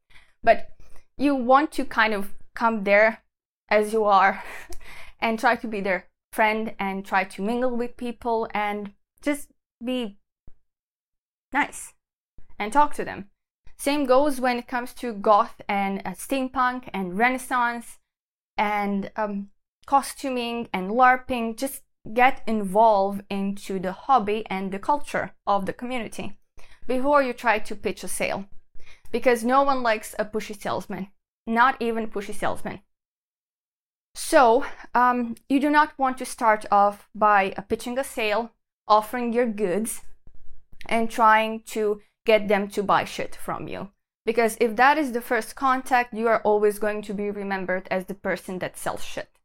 But 0.45 0.69
you 1.17 1.35
want 1.35 1.73
to 1.73 1.85
kind 1.87 2.13
of 2.13 2.35
come 2.55 2.85
there 2.85 3.23
as 3.71 3.95
you 3.95 4.05
are 4.05 4.45
and 5.21 5.39
try 5.39 5.57
to 5.57 5.67
be 5.67 5.81
their 5.81 6.07
friend 6.35 6.75
and 6.79 7.05
try 7.05 7.25
to 7.25 7.43
mingle 7.43 7.75
with 7.75 7.97
people 7.97 8.47
and 8.53 8.93
just 9.23 9.49
be 9.83 10.19
nice 11.51 11.95
and 12.59 12.73
talk 12.73 12.93
to 12.95 13.05
them. 13.07 13.31
Same 13.79 14.05
goes 14.05 14.39
when 14.39 14.59
it 14.59 14.69
comes 14.69 14.93
to 14.95 15.15
goth 15.15 15.63
and 15.67 16.03
uh, 16.05 16.11
steampunk 16.11 16.91
and 16.93 17.17
renaissance 17.17 17.99
and 18.59 19.11
um, 19.17 19.49
costuming 19.87 20.69
and 20.73 20.91
LARPing. 20.91 21.57
Just 21.57 21.83
get 22.15 22.43
involved 22.47 23.23
into 23.31 23.79
the 23.79 23.93
hobby 23.93 24.45
and 24.49 24.73
the 24.73 24.79
culture 24.79 25.33
of 25.47 25.67
the 25.67 25.73
community 25.73 26.39
before 26.87 27.23
you 27.23 27.33
try 27.33 27.59
to 27.59 27.77
pitch 27.77 28.03
a 28.05 28.09
sale. 28.09 28.47
Because 29.13 29.45
no 29.45 29.63
one 29.63 29.83
likes 29.83 30.15
a 30.19 30.25
pushy 30.25 30.61
salesman, 30.61 31.09
not 31.47 31.77
even 31.81 32.09
pushy 32.09 32.35
salesman. 32.35 32.81
So, 34.15 34.65
um, 34.95 35.37
you 35.49 35.61
do 35.61 35.71
not 35.71 35.99
want 35.99 36.19
to 36.19 36.25
start 36.25 36.67
off 36.71 37.09
by 37.15 37.51
pitching 37.69 37.99
a 37.99 38.05
sale, 38.05 38.53
offering 38.89 39.33
your 39.33 39.47
goods, 39.47 40.03
and 40.87 41.11
trying 41.11 41.61
to 41.75 42.01
get 42.27 42.49
them 42.49 42.69
to 42.69 42.83
buy 42.83 43.05
shit 43.05 43.37
from 43.37 43.69
you. 43.69 43.91
Because 44.27 44.57
if 44.61 44.77
that 44.77 44.99
is 44.99 45.13
the 45.13 45.21
first 45.21 45.57
contact, 45.57 46.13
you 46.15 46.29
are 46.29 46.43
always 46.43 46.79
going 46.79 47.03
to 47.03 47.15
be 47.15 47.31
remembered 47.31 47.89
as 47.91 48.05
the 48.05 48.15
person 48.15 48.59
that 48.59 48.77
sells 48.77 49.03
shit. 49.03 49.40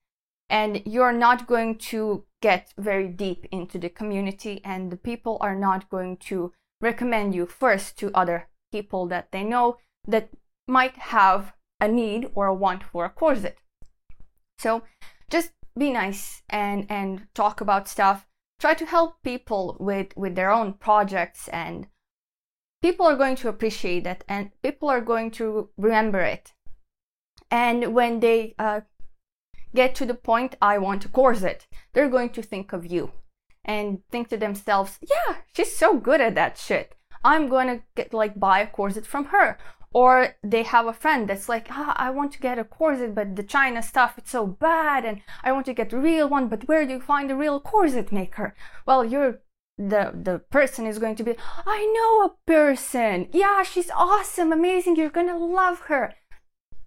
And 0.50 0.82
you're 0.86 1.12
not 1.12 1.48
going 1.48 1.78
to 1.90 2.25
get 2.42 2.74
very 2.78 3.08
deep 3.08 3.48
into 3.52 3.80
the 3.80 3.90
community, 3.90 4.62
and 4.64 4.92
the 4.92 4.98
people 4.98 5.38
are 5.42 5.56
not 5.56 5.90
going 5.90 6.18
to 6.18 6.54
recommend 6.82 7.34
you 7.34 7.46
first 7.46 7.98
to 8.00 8.12
other 8.14 8.48
people 8.72 9.08
that 9.08 9.32
they 9.32 9.44
know 9.44 9.78
that 10.08 10.30
might 10.68 10.96
have 10.98 11.54
a 11.80 11.88
need 11.88 12.30
or 12.36 12.46
a 12.48 12.54
want 12.54 12.84
for 12.84 13.06
a 13.06 13.10
corset. 13.10 13.58
So 14.60 14.84
just 15.30 15.52
be 15.78 15.92
nice 15.92 16.44
and, 16.50 16.86
and 16.90 17.28
talk 17.34 17.62
about 17.62 17.88
stuff. 17.88 18.28
Try 18.60 18.74
to 18.75 18.86
help 18.86 19.22
people 19.24 19.75
with, 19.80 20.16
with 20.16 20.36
their 20.36 20.52
own 20.52 20.74
projects 20.74 21.48
and 21.50 21.88
people 22.82 23.06
are 23.06 23.18
going 23.18 23.36
to 23.38 23.50
appreciate 23.50 24.04
that 24.06 24.24
and 24.28 24.52
people 24.62 24.90
are 24.90 25.02
going 25.02 25.32
to 25.32 25.70
remember 25.78 26.22
it. 26.22 26.54
And 27.52 27.94
when 27.94 28.20
they 28.22 28.56
uh, 28.58 28.82
get 29.75 29.94
to 29.96 30.05
the 30.05 30.15
point, 30.15 30.55
I 30.62 30.77
want 30.79 31.05
a 31.05 31.10
corset, 31.10 31.67
they're 31.94 32.10
going 32.10 32.32
to 32.32 32.41
think 32.41 32.74
of 32.74 32.86
you 32.86 33.12
and 33.65 34.00
think 34.12 34.29
to 34.29 34.38
themselves, 34.38 35.00
yeah, 35.01 35.38
she's 35.53 35.75
so 35.75 35.98
good 35.98 36.22
at 36.22 36.36
that 36.36 36.58
shit. 36.58 36.96
I'm 37.24 37.50
going 37.50 37.67
to 37.67 37.84
get 37.96 38.13
like 38.13 38.39
buy 38.39 38.60
a 38.60 38.67
corset 38.67 39.05
from 39.05 39.25
her. 39.25 39.58
Or 39.91 40.36
they 40.44 40.63
have 40.63 40.88
a 40.88 40.94
friend 40.94 41.25
that's 41.29 41.48
like 41.48 41.67
ah, 41.72 41.96
i 41.96 42.10
want 42.10 42.34
to 42.34 42.46
get 42.48 42.60
a 42.60 42.65
corset 42.65 43.15
but 43.15 43.38
the 43.38 43.44
china 43.44 43.82
stuff 43.82 44.15
it's 44.17 44.32
so 44.32 44.46
bad 44.46 45.05
and 45.05 45.22
i 45.41 45.53
want 45.53 45.65
to 45.67 45.74
get 45.74 45.94
a 45.94 45.98
real 45.98 46.27
one 46.27 46.50
but 46.50 46.67
where 46.67 46.86
do 46.86 46.91
you 46.91 47.00
find 47.00 47.32
a 47.32 47.36
real 47.36 47.62
corset 47.62 48.12
maker? 48.12 48.53
Well 48.86 49.05
you're 49.05 49.39
the 49.77 50.12
the 50.13 50.39
person 50.58 50.86
is 50.86 51.00
going 51.00 51.15
to 51.15 51.24
be 51.24 51.36
i 51.65 51.79
know 51.96 52.25
a 52.25 52.36
person. 52.46 53.29
Yeah 53.32 53.63
she's 53.63 53.89
awesome 53.91 54.51
amazing 54.51 54.98
you're 54.98 55.17
gonna 55.17 55.38
love 55.38 55.79
her 55.88 56.13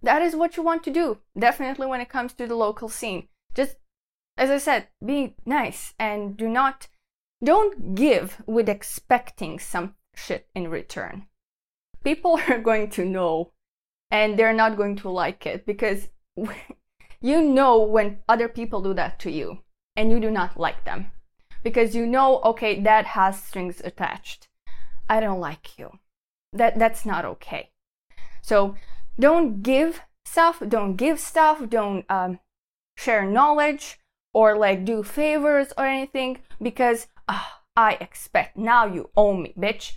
that 0.02 0.22
is 0.22 0.36
what 0.36 0.56
you 0.56 0.62
want 0.62 0.82
to 0.84 0.90
do 0.90 1.18
definitely 1.38 1.86
when 1.86 2.00
it 2.00 2.08
comes 2.08 2.32
to 2.34 2.46
the 2.46 2.54
local 2.54 2.88
scene. 2.88 3.28
Just 3.54 3.76
as 4.36 4.50
i 4.50 4.58
said 4.58 4.86
be 5.04 5.34
nice 5.44 5.94
and 5.98 6.36
do 6.36 6.48
not 6.48 6.86
don't 7.44 7.94
give 7.94 8.40
with 8.46 8.68
expecting 8.68 9.58
some 9.58 9.94
shit 10.14 10.48
in 10.54 10.68
return. 10.68 11.26
People 12.04 12.40
are 12.48 12.58
going 12.58 12.90
to 12.90 13.04
know 13.04 13.52
and 14.10 14.38
they're 14.38 14.52
not 14.52 14.76
going 14.76 14.96
to 14.96 15.10
like 15.10 15.46
it 15.46 15.66
because 15.66 16.08
you 17.20 17.42
know 17.42 17.82
when 17.82 18.18
other 18.28 18.48
people 18.48 18.80
do 18.80 18.94
that 18.94 19.18
to 19.20 19.30
you 19.30 19.58
and 19.96 20.10
you 20.10 20.20
do 20.20 20.30
not 20.30 20.58
like 20.58 20.84
them 20.84 21.10
because 21.62 21.94
you 21.94 22.06
know 22.06 22.40
okay 22.42 22.80
that 22.80 23.06
has 23.06 23.42
strings 23.42 23.80
attached. 23.84 24.48
I 25.08 25.20
don't 25.20 25.40
like 25.40 25.78
you. 25.78 25.98
That 26.52 26.78
that's 26.78 27.04
not 27.04 27.24
okay. 27.24 27.70
So 28.42 28.74
don't 29.18 29.62
give 29.62 30.02
stuff 30.24 30.62
don't 30.68 30.96
give 30.96 31.18
stuff 31.18 31.68
don't 31.68 32.04
um, 32.10 32.38
share 32.96 33.24
knowledge 33.24 33.98
or 34.34 34.56
like 34.56 34.84
do 34.84 35.02
favors 35.02 35.72
or 35.76 35.86
anything 35.86 36.38
because 36.60 37.06
uh, 37.28 37.44
i 37.76 37.96
expect 38.00 38.56
now 38.56 38.86
you 38.86 39.10
owe 39.16 39.34
me 39.34 39.54
bitch 39.58 39.96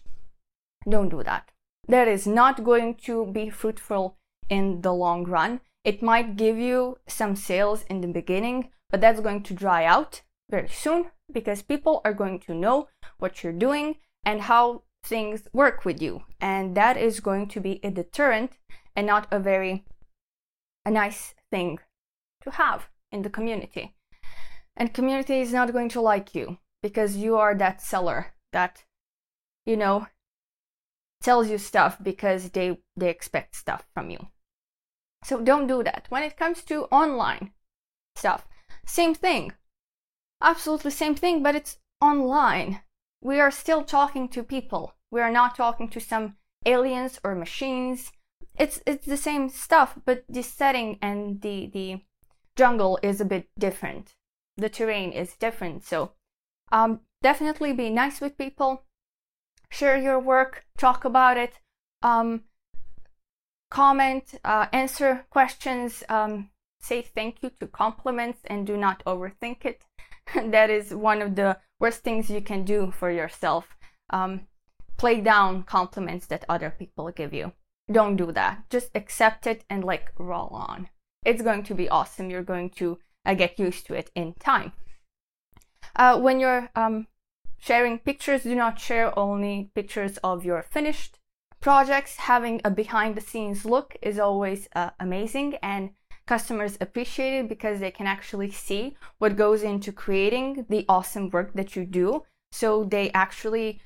don't 0.90 1.10
do 1.10 1.22
that 1.24 1.52
that 1.88 2.08
is 2.08 2.26
not 2.26 2.64
going 2.64 2.96
to 2.96 3.26
be 3.26 3.50
fruitful 3.50 4.18
in 4.50 4.82
the 4.82 4.94
long 4.94 5.24
run. 5.24 5.62
It 5.84 6.04
might 6.04 6.36
give 6.36 6.58
you 6.58 6.98
some 7.08 7.36
sales 7.36 7.84
in 7.90 8.02
the 8.02 8.08
beginning, 8.08 8.70
but 8.90 9.02
that's 9.02 9.22
going 9.22 9.44
to 9.44 9.54
dry 9.54 9.86
out 9.86 10.22
very 10.50 10.70
soon 10.70 11.12
because 11.32 11.62
people 11.62 12.02
are 12.06 12.14
going 12.14 12.40
to 12.42 12.54
know 12.54 12.90
what 13.18 13.44
you're 13.44 13.54
doing 13.54 13.96
and 14.24 14.42
how 14.42 14.84
things 15.04 15.48
work 15.54 15.86
with 15.86 16.02
you. 16.02 16.24
And 16.40 16.76
that 16.76 16.98
is 16.98 17.22
going 17.22 17.48
to 17.48 17.60
be 17.60 17.80
a 17.84 17.90
deterrent 17.90 18.52
and 18.96 19.08
not 19.08 19.28
a 19.32 19.40
very 19.40 19.86
a 20.86 20.92
nice 20.92 21.36
thing 21.52 21.80
to 22.44 22.52
have 22.52 22.90
in 23.12 23.22
the 23.22 23.30
community. 23.30 23.96
And 24.76 24.94
community 24.94 25.42
is 25.42 25.54
not 25.54 25.74
going 25.74 25.90
to 25.90 26.02
like 26.02 26.34
you 26.34 26.58
because 26.82 27.18
you 27.18 27.38
are 27.38 27.56
that 27.56 27.82
seller 27.82 28.34
that 28.52 28.84
you 29.66 29.78
know 29.78 30.08
tells 31.22 31.50
you 31.50 31.58
stuff 31.58 31.98
because 32.02 32.50
they 32.52 32.80
they 32.96 33.10
expect 33.10 33.56
stuff 33.56 33.86
from 33.94 34.10
you. 34.10 34.28
So 35.24 35.40
don't 35.42 35.68
do 35.68 35.84
that. 35.84 36.08
When 36.10 36.24
it 36.24 36.38
comes 36.38 36.64
to 36.64 36.86
online 36.86 37.52
stuff, 38.16 38.48
same 38.86 39.14
thing. 39.14 39.54
Absolutely 40.42 40.92
same 40.92 41.16
thing, 41.16 41.44
but 41.44 41.56
it's 41.56 41.78
online. 42.02 42.82
We 43.22 43.40
are 43.40 43.52
still 43.52 43.84
talking 43.84 44.28
to 44.30 44.42
people. 44.42 44.96
We 45.12 45.22
are 45.22 45.30
not 45.30 45.56
talking 45.56 45.90
to 45.90 46.00
some 46.00 46.38
aliens 46.66 47.20
or 47.24 47.36
machines. 47.36 48.12
It's 48.58 48.82
it's 48.86 49.06
the 49.06 49.18
same 49.18 49.50
stuff, 49.50 49.98
but 50.06 50.24
the 50.30 50.44
setting 50.44 50.98
and 51.02 51.42
the 51.42 51.70
the 51.74 52.02
jungle 52.56 53.00
is 53.02 53.22
a 53.22 53.26
bit 53.26 53.50
different. 53.58 54.16
The 54.58 54.70
terrain 54.70 55.12
is 55.12 55.36
different. 55.36 55.84
So 55.84 56.12
um, 56.72 57.02
definitely 57.22 57.74
be 57.74 57.90
nice 57.90 58.22
with 58.22 58.38
people 58.38 58.84
share 59.72 59.98
your 59.98 60.20
work, 60.20 60.66
talk 60.78 61.06
about 61.06 61.38
it, 61.38 61.60
um, 62.04 62.44
comment, 63.72 64.36
uh, 64.44 64.68
answer 64.72 65.26
questions, 65.30 66.04
um, 66.10 66.50
say 66.80 67.02
thank 67.02 67.42
you 67.42 67.50
to 67.60 67.68
compliments, 67.68 68.40
and 68.46 68.68
do 68.68 68.78
not 68.78 69.04
overthink 69.06 69.66
it. 69.66 69.84
that 70.52 70.70
is 70.70 70.94
one 70.94 71.22
of 71.22 71.36
the 71.36 71.58
worst 71.80 72.04
things 72.04 72.30
you 72.30 72.42
can 72.42 72.64
do 72.64 72.92
for 72.92 73.10
yourself. 73.10 73.66
Um, 74.12 74.48
play 74.98 75.22
down 75.22 75.64
compliments 75.64 76.28
that 76.28 76.46
other 76.48 76.70
people 76.70 77.10
give 77.12 77.34
you. 77.34 77.54
Don't 77.92 78.16
do 78.16 78.32
that. 78.32 78.70
Just 78.70 78.90
accept 78.96 79.48
it 79.48 79.64
and 79.70 79.84
like 79.84 80.12
roll 80.18 80.50
on. 80.54 80.90
It's 81.26 81.42
going 81.42 81.64
to 81.64 81.76
be 81.76 81.90
awesome. 81.90 82.30
You're 82.30 82.44
going 82.44 82.70
to 82.72 83.00
uh, 83.26 83.34
get 83.34 83.60
used 83.60 83.86
to 83.88 83.94
it 83.94 84.12
in 84.16 84.34
time. 84.36 84.72
Uh, 85.96 86.20
when 86.20 86.40
you're 86.40 86.70
um, 86.76 87.08
Sharing 87.64 88.00
pictures, 88.00 88.42
do 88.42 88.56
not 88.56 88.80
share 88.80 89.18
only 89.18 89.70
pictures 89.76 90.18
of 90.24 90.44
your 90.44 90.64
finished 90.64 91.20
projects. 91.60 92.18
Having 92.18 92.62
a 92.66 92.72
behind 92.72 93.14
the 93.14 93.22
scenes 93.22 93.66
look 93.66 93.96
is 94.02 94.18
always 94.18 94.68
uh, 94.76 94.90
amazing 95.00 95.58
and 95.62 95.92
customers 96.26 96.76
appreciate 96.82 97.38
it 97.38 97.48
because 97.48 97.80
they 97.80 97.92
can 97.92 98.08
actually 98.08 98.50
see 98.50 98.98
what 99.20 99.36
goes 99.36 99.62
into 99.62 99.92
creating 99.92 100.66
the 100.70 100.86
awesome 100.90 101.30
work 101.30 101.54
that 101.54 101.76
you 101.76 101.86
do. 101.86 102.24
So 102.52 102.84
they 102.84 103.12
actually 103.12 103.80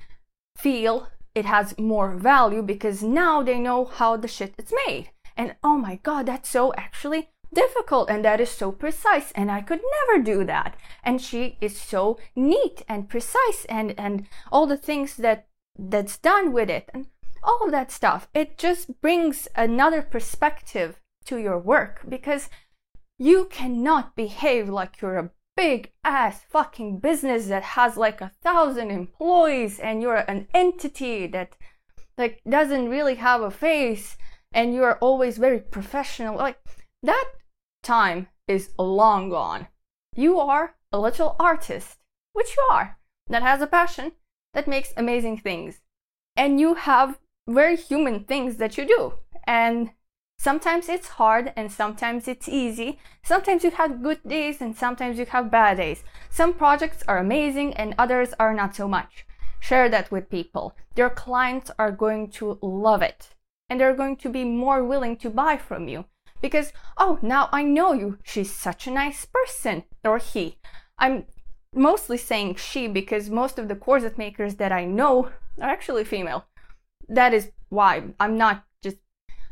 feel 0.56 1.08
it 1.36 1.44
has 1.44 1.78
more 1.78 2.12
value 2.12 2.62
because 2.62 3.02
now 3.02 3.42
they 3.42 3.58
know 3.58 3.84
how 3.84 4.16
the 4.16 4.26
shit 4.26 4.54
is 4.58 4.72
made. 4.86 5.10
And 5.36 5.54
oh 5.62 5.76
my 5.76 5.96
god, 6.02 6.24
that's 6.24 6.48
so 6.48 6.72
actually 6.78 7.28
difficult 7.52 8.10
and 8.10 8.24
that 8.24 8.40
is 8.40 8.50
so 8.50 8.72
precise 8.72 9.32
and 9.32 9.50
I 9.50 9.60
could 9.60 9.82
never 9.98 10.22
do 10.22 10.44
that. 10.44 10.76
And 11.04 11.20
she 11.20 11.58
is 11.60 11.78
so 11.78 12.18
neat 12.34 12.82
and 12.88 13.10
precise 13.10 13.66
and 13.68 13.94
and 13.98 14.26
all 14.50 14.66
the 14.66 14.78
things 14.78 15.16
that 15.16 15.46
that's 15.78 16.16
done 16.16 16.52
with 16.54 16.70
it 16.70 16.88
and 16.94 17.06
all 17.42 17.66
of 17.66 17.70
that 17.70 17.92
stuff. 17.92 18.28
It 18.32 18.56
just 18.56 19.00
brings 19.02 19.46
another 19.54 20.00
perspective 20.00 20.98
to 21.26 21.36
your 21.36 21.58
work 21.58 22.00
because 22.08 22.48
you 23.18 23.44
cannot 23.50 24.16
behave 24.16 24.70
like 24.70 25.02
you're 25.02 25.18
a 25.18 25.30
big 25.56 25.92
ass 26.04 26.44
fucking 26.50 26.98
business 26.98 27.46
that 27.46 27.62
has 27.62 27.96
like 27.96 28.20
a 28.20 28.32
thousand 28.42 28.90
employees 28.90 29.78
and 29.78 30.02
you're 30.02 30.24
an 30.28 30.46
entity 30.52 31.26
that 31.26 31.56
like 32.18 32.40
doesn't 32.48 32.88
really 32.88 33.16
have 33.16 33.40
a 33.40 33.50
face 33.50 34.16
and 34.52 34.74
you're 34.74 34.98
always 34.98 35.38
very 35.38 35.58
professional 35.58 36.36
like 36.36 36.58
that 37.02 37.30
time 37.82 38.28
is 38.48 38.70
long 38.78 39.30
gone. 39.30 39.68
You 40.14 40.38
are 40.40 40.76
a 40.92 40.98
little 40.98 41.36
artist, 41.38 41.98
which 42.32 42.56
you 42.56 42.66
are, 42.70 42.98
that 43.28 43.42
has 43.42 43.60
a 43.60 43.66
passion, 43.66 44.12
that 44.54 44.68
makes 44.68 44.92
amazing 44.96 45.38
things. 45.38 45.80
And 46.36 46.60
you 46.60 46.74
have 46.74 47.18
very 47.48 47.76
human 47.76 48.24
things 48.24 48.56
that 48.56 48.76
you 48.76 48.86
do. 48.86 49.14
And 49.44 49.90
Sometimes 50.38 50.88
it's 50.88 51.08
hard 51.08 51.52
and 51.56 51.72
sometimes 51.72 52.28
it's 52.28 52.48
easy. 52.48 52.98
Sometimes 53.24 53.64
you 53.64 53.70
have 53.72 54.02
good 54.02 54.22
days 54.26 54.60
and 54.60 54.76
sometimes 54.76 55.18
you 55.18 55.26
have 55.26 55.50
bad 55.50 55.78
days. 55.78 56.04
Some 56.30 56.54
projects 56.54 57.02
are 57.08 57.18
amazing 57.18 57.74
and 57.74 57.94
others 57.98 58.34
are 58.38 58.54
not 58.54 58.76
so 58.76 58.86
much. 58.86 59.26
Share 59.58 59.88
that 59.88 60.10
with 60.10 60.30
people. 60.30 60.76
Your 60.94 61.10
clients 61.10 61.70
are 61.78 61.90
going 61.90 62.30
to 62.32 62.58
love 62.62 63.02
it 63.02 63.34
and 63.68 63.80
they're 63.80 63.96
going 63.96 64.16
to 64.16 64.28
be 64.28 64.44
more 64.44 64.84
willing 64.84 65.16
to 65.16 65.30
buy 65.30 65.56
from 65.56 65.88
you 65.88 66.04
because, 66.40 66.72
oh, 66.98 67.18
now 67.22 67.48
I 67.52 67.62
know 67.62 67.92
you. 67.92 68.18
She's 68.22 68.54
such 68.54 68.86
a 68.86 68.92
nice 68.92 69.24
person. 69.26 69.84
Or 70.04 70.18
he. 70.18 70.58
I'm 70.98 71.24
mostly 71.74 72.18
saying 72.18 72.56
she 72.56 72.86
because 72.86 73.30
most 73.30 73.58
of 73.58 73.68
the 73.68 73.76
corset 73.76 74.18
makers 74.18 74.56
that 74.56 74.72
I 74.72 74.84
know 74.84 75.30
are 75.60 75.68
actually 75.68 76.04
female. 76.04 76.44
That 77.08 77.34
is 77.34 77.50
why 77.68 78.04
I'm 78.20 78.36
not 78.36 78.64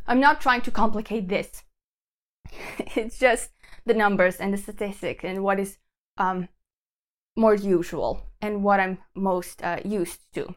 I'm 0.07 0.21
not 0.21 0.41
trying 0.41 0.63
to 0.63 0.71
complicate 0.71 1.29
this. 1.29 1.63
it's 2.79 3.19
just 3.19 3.51
the 3.87 3.95
numbers 3.95 4.37
and 4.37 4.53
the 4.53 4.59
statistics 4.59 5.25
and 5.25 5.43
what 5.43 5.61
is 5.61 5.79
um, 6.19 6.49
more 7.37 7.55
usual 7.55 8.27
and 8.41 8.63
what 8.63 8.81
I'm 8.81 8.99
most 9.15 9.63
uh, 9.63 9.81
used 9.85 10.21
to. 10.35 10.55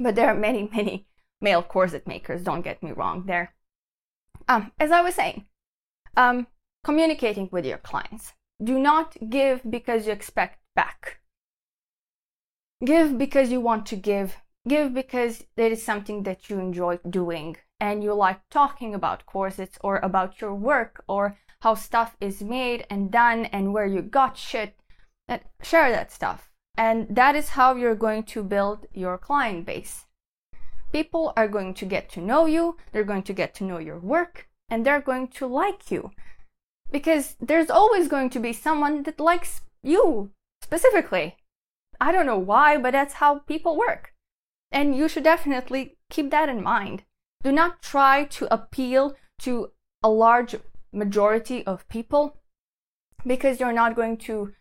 But 0.00 0.14
there 0.14 0.28
are 0.28 0.34
many, 0.34 0.68
many 0.72 1.06
male 1.40 1.62
corset 1.62 2.06
makers, 2.06 2.42
don't 2.42 2.62
get 2.62 2.82
me 2.82 2.92
wrong 2.92 3.24
there. 3.26 3.54
Um, 4.48 4.72
as 4.78 4.90
I 4.90 5.00
was 5.02 5.14
saying, 5.14 5.46
um, 6.16 6.46
communicating 6.82 7.48
with 7.50 7.64
your 7.64 7.78
clients. 7.78 8.32
Do 8.62 8.78
not 8.78 9.16
give 9.30 9.62
because 9.68 10.06
you 10.06 10.12
expect 10.12 10.60
back. 10.74 11.20
Give 12.84 13.18
because 13.18 13.50
you 13.50 13.60
want 13.60 13.86
to 13.86 13.96
give. 13.96 14.36
Give 14.66 14.94
because 14.94 15.44
there 15.56 15.70
is 15.70 15.82
something 15.82 16.22
that 16.22 16.48
you 16.48 16.58
enjoy 16.58 16.98
doing 17.08 17.56
and 17.80 18.02
you 18.02 18.14
like 18.14 18.40
talking 18.50 18.94
about 18.94 19.26
corsets 19.26 19.78
or 19.82 19.98
about 19.98 20.40
your 20.40 20.54
work 20.54 21.04
or 21.08 21.38
how 21.60 21.74
stuff 21.74 22.16
is 22.20 22.42
made 22.42 22.86
and 22.90 23.10
done 23.10 23.46
and 23.46 23.72
where 23.72 23.86
you 23.86 24.02
got 24.02 24.36
shit, 24.36 24.76
share 25.62 25.90
that 25.90 26.12
stuff. 26.12 26.50
And 26.76 27.06
that 27.08 27.36
is 27.36 27.50
how 27.50 27.74
you're 27.74 27.94
going 27.94 28.24
to 28.24 28.42
build 28.42 28.86
your 28.92 29.16
client 29.16 29.64
base. 29.66 30.06
People 30.92 31.32
are 31.36 31.48
going 31.48 31.74
to 31.74 31.86
get 31.86 32.08
to 32.10 32.20
know 32.20 32.46
you, 32.46 32.76
they're 32.92 33.04
going 33.04 33.22
to 33.24 33.32
get 33.32 33.54
to 33.56 33.64
know 33.64 33.78
your 33.78 33.98
work, 33.98 34.48
and 34.68 34.84
they're 34.84 35.00
going 35.00 35.28
to 35.28 35.46
like 35.46 35.90
you. 35.90 36.10
Because 36.90 37.36
there's 37.40 37.70
always 37.70 38.08
going 38.08 38.30
to 38.30 38.40
be 38.40 38.52
someone 38.52 39.02
that 39.04 39.18
likes 39.18 39.62
you 39.82 40.30
specifically. 40.62 41.36
I 42.00 42.12
don't 42.12 42.26
know 42.26 42.38
why, 42.38 42.76
but 42.76 42.92
that's 42.92 43.14
how 43.14 43.40
people 43.40 43.76
work. 43.76 44.12
And 44.70 44.96
you 44.96 45.08
should 45.08 45.24
definitely 45.24 45.96
keep 46.10 46.30
that 46.30 46.48
in 46.48 46.62
mind. 46.62 47.04
Do 47.44 47.52
not 47.52 47.82
try 47.82 48.24
to 48.24 48.52
appeal 48.52 49.16
to 49.40 49.70
a 50.02 50.08
large 50.08 50.56
majority 50.92 51.64
of 51.66 51.86
people 51.88 52.38
because 53.26 53.60
you're 53.60 53.72
not 53.72 53.94
going 53.94 54.16
to 54.28 54.54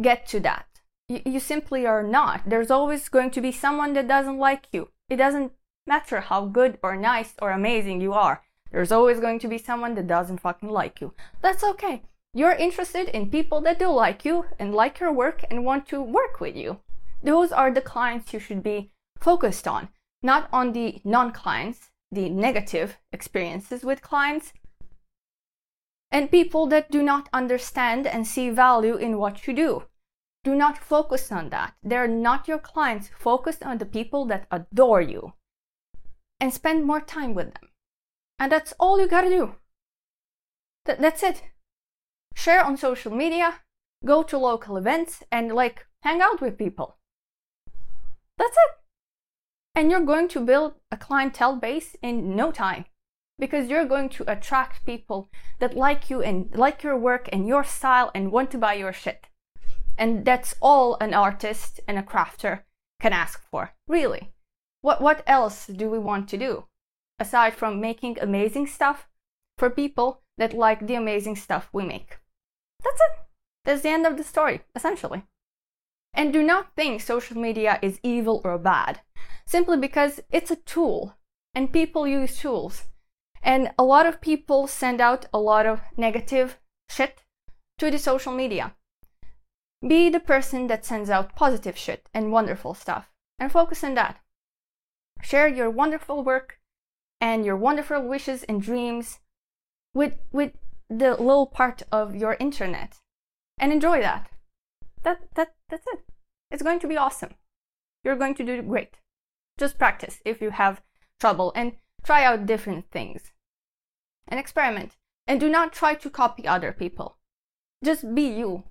get 0.00 0.26
to 0.28 0.40
that. 0.40 0.66
You, 1.08 1.22
you 1.24 1.40
simply 1.40 1.86
are 1.86 2.02
not. 2.02 2.42
There's 2.46 2.70
always 2.70 3.08
going 3.08 3.30
to 3.30 3.40
be 3.40 3.52
someone 3.52 3.94
that 3.94 4.06
doesn't 4.06 4.38
like 4.38 4.66
you. 4.70 4.90
It 5.08 5.16
doesn't 5.16 5.52
matter 5.86 6.20
how 6.20 6.44
good 6.44 6.78
or 6.82 6.94
nice 6.94 7.32
or 7.40 7.52
amazing 7.52 8.02
you 8.02 8.12
are. 8.12 8.42
There's 8.70 8.92
always 8.92 9.18
going 9.18 9.38
to 9.38 9.48
be 9.48 9.56
someone 9.56 9.94
that 9.94 10.06
doesn't 10.06 10.42
fucking 10.42 10.68
like 10.68 11.00
you. 11.00 11.14
That's 11.40 11.64
okay. 11.64 12.02
You're 12.34 12.52
interested 12.52 13.08
in 13.08 13.30
people 13.30 13.62
that 13.62 13.78
do 13.78 13.88
like 13.88 14.26
you 14.26 14.44
and 14.58 14.74
like 14.74 15.00
your 15.00 15.12
work 15.12 15.42
and 15.50 15.64
want 15.64 15.88
to 15.88 16.02
work 16.02 16.38
with 16.38 16.54
you. 16.54 16.80
Those 17.22 17.50
are 17.50 17.72
the 17.72 17.80
clients 17.80 18.34
you 18.34 18.40
should 18.40 18.62
be 18.62 18.90
focused 19.18 19.66
on, 19.66 19.88
not 20.22 20.50
on 20.52 20.72
the 20.72 21.00
non 21.02 21.32
clients 21.32 21.89
the 22.12 22.28
negative 22.28 22.96
experiences 23.12 23.84
with 23.84 24.02
clients 24.02 24.52
and 26.10 26.30
people 26.30 26.66
that 26.66 26.90
do 26.90 27.02
not 27.02 27.28
understand 27.32 28.06
and 28.06 28.26
see 28.26 28.50
value 28.50 28.96
in 28.96 29.18
what 29.18 29.46
you 29.46 29.54
do. 29.54 29.84
Do 30.42 30.54
not 30.54 30.78
focus 30.78 31.30
on 31.30 31.50
that. 31.50 31.74
They're 31.82 32.08
not 32.08 32.48
your 32.48 32.58
clients. 32.58 33.10
Focus 33.18 33.58
on 33.62 33.78
the 33.78 33.86
people 33.86 34.24
that 34.26 34.46
adore 34.50 35.02
you 35.02 35.34
and 36.40 36.52
spend 36.52 36.84
more 36.84 37.00
time 37.00 37.34
with 37.34 37.54
them. 37.54 37.68
And 38.38 38.50
that's 38.50 38.72
all 38.80 38.98
you 38.98 39.06
gotta 39.06 39.28
do. 39.28 39.54
Th- 40.86 40.98
that's 40.98 41.22
it. 41.22 41.42
Share 42.34 42.64
on 42.64 42.76
social 42.76 43.12
media, 43.12 43.60
go 44.04 44.22
to 44.22 44.38
local 44.38 44.78
events, 44.78 45.22
and 45.30 45.52
like 45.52 45.86
hang 46.02 46.22
out 46.22 46.40
with 46.40 46.56
people. 46.56 46.96
That's 48.38 48.56
it. 48.56 48.79
And 49.74 49.90
you're 49.90 50.04
going 50.04 50.28
to 50.28 50.40
build 50.40 50.74
a 50.90 50.96
clientele 50.96 51.56
base 51.56 51.96
in 52.02 52.34
no 52.36 52.50
time 52.50 52.84
because 53.38 53.68
you're 53.68 53.86
going 53.86 54.08
to 54.10 54.30
attract 54.30 54.84
people 54.84 55.30
that 55.58 55.76
like 55.76 56.10
you 56.10 56.22
and 56.22 56.54
like 56.54 56.82
your 56.82 56.96
work 56.96 57.28
and 57.32 57.48
your 57.48 57.64
style 57.64 58.10
and 58.14 58.30
want 58.30 58.50
to 58.50 58.58
buy 58.58 58.74
your 58.74 58.92
shit. 58.92 59.26
And 59.96 60.24
that's 60.24 60.54
all 60.60 60.96
an 61.00 61.14
artist 61.14 61.80
and 61.88 61.98
a 61.98 62.02
crafter 62.02 62.60
can 63.00 63.12
ask 63.12 63.42
for, 63.50 63.72
really. 63.88 64.32
What, 64.82 65.00
what 65.00 65.22
else 65.26 65.66
do 65.66 65.90
we 65.90 65.98
want 65.98 66.28
to 66.30 66.38
do 66.38 66.64
aside 67.18 67.54
from 67.54 67.80
making 67.80 68.18
amazing 68.20 68.66
stuff 68.66 69.08
for 69.58 69.68
people 69.68 70.22
that 70.38 70.54
like 70.54 70.86
the 70.86 70.94
amazing 70.94 71.36
stuff 71.36 71.68
we 71.72 71.84
make? 71.84 72.18
That's 72.82 73.00
it. 73.00 73.24
That's 73.64 73.82
the 73.82 73.90
end 73.90 74.06
of 74.06 74.16
the 74.16 74.24
story, 74.24 74.62
essentially. 74.74 75.24
And 76.12 76.32
do 76.32 76.42
not 76.42 76.74
think 76.74 77.00
social 77.00 77.36
media 77.36 77.78
is 77.82 78.00
evil 78.02 78.40
or 78.44 78.58
bad 78.58 79.00
simply 79.50 79.76
because 79.76 80.20
it's 80.30 80.52
a 80.52 80.56
tool 80.56 81.16
and 81.54 81.72
people 81.72 82.06
use 82.06 82.38
tools. 82.38 82.84
And 83.42 83.72
a 83.76 83.82
lot 83.82 84.06
of 84.06 84.20
people 84.20 84.68
send 84.68 85.00
out 85.00 85.26
a 85.32 85.38
lot 85.38 85.66
of 85.66 85.80
negative 85.96 86.58
shit 86.88 87.24
to 87.78 87.90
the 87.90 87.98
social 87.98 88.32
media. 88.32 88.74
Be 89.86 90.08
the 90.08 90.20
person 90.20 90.68
that 90.68 90.84
sends 90.84 91.10
out 91.10 91.34
positive 91.34 91.76
shit 91.76 92.08
and 92.14 92.30
wonderful 92.30 92.74
stuff 92.74 93.10
and 93.40 93.50
focus 93.50 93.82
on 93.82 93.94
that. 93.94 94.20
Share 95.22 95.48
your 95.48 95.70
wonderful 95.70 96.22
work 96.22 96.60
and 97.20 97.44
your 97.44 97.56
wonderful 97.56 98.02
wishes 98.02 98.44
and 98.44 98.62
dreams 98.62 99.18
with, 99.94 100.14
with 100.30 100.52
the 100.88 101.10
little 101.10 101.46
part 101.46 101.82
of 101.90 102.14
your 102.14 102.36
internet 102.38 102.98
and 103.58 103.72
enjoy 103.72 104.00
that. 104.00 104.30
That, 105.02 105.20
that, 105.34 105.54
that's 105.68 105.86
it. 105.86 106.00
It's 106.50 106.62
going 106.62 106.80
to 106.80 106.88
be 106.88 106.96
awesome. 106.96 107.34
You're 108.04 108.16
going 108.16 108.34
to 108.36 108.44
do 108.44 108.62
great. 108.62 108.96
Just 109.58 109.78
practice 109.78 110.20
if 110.24 110.40
you 110.40 110.50
have 110.50 110.82
trouble 111.18 111.52
and 111.54 111.72
try 112.02 112.24
out 112.24 112.46
different 112.46 112.90
things. 112.90 113.32
And 114.28 114.38
experiment. 114.38 114.96
And 115.26 115.38
do 115.38 115.48
not 115.48 115.72
try 115.72 115.94
to 115.94 116.10
copy 116.10 116.46
other 116.46 116.72
people. 116.72 117.18
Just 117.84 118.14
be 118.14 118.22
you. 118.22 118.64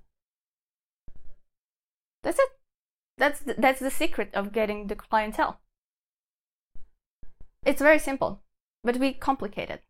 That's 2.22 2.38
it. 2.38 2.50
That's 3.16 3.40
the, 3.40 3.54
that's 3.56 3.80
the 3.80 3.90
secret 3.90 4.30
of 4.34 4.52
getting 4.52 4.86
the 4.86 4.96
clientele. 4.96 5.60
It's 7.64 7.82
very 7.82 7.98
simple, 7.98 8.40
but 8.82 8.96
we 8.96 9.12
complicate 9.12 9.70
it. 9.70 9.82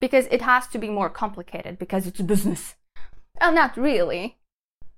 Because 0.00 0.26
it 0.30 0.42
has 0.42 0.66
to 0.68 0.78
be 0.78 0.90
more 0.90 1.08
complicated 1.08 1.78
because 1.78 2.06
it's 2.06 2.20
business. 2.20 2.74
Well, 3.40 3.52
not 3.52 3.76
really. 3.76 4.38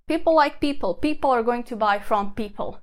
People 0.08 0.34
like 0.34 0.60
people. 0.60 0.94
People 0.94 1.30
are 1.30 1.42
going 1.42 1.62
to 1.64 1.76
buy 1.76 1.98
from 1.98 2.34
people 2.34 2.82